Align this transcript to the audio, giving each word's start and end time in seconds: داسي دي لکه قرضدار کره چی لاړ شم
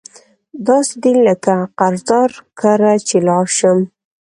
داسي 0.65 0.95
دي 1.03 1.13
لکه 1.25 1.55
قرضدار 1.79 2.29
کره 2.59 2.93
چی 3.07 3.17
لاړ 3.27 3.45
شم 3.57 3.79